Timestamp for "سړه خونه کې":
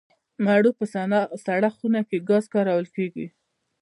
1.49-2.17